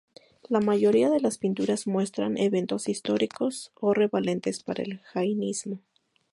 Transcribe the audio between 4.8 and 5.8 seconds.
el jainismo.